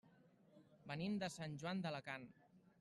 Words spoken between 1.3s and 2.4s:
Sant Joan d'Alacant.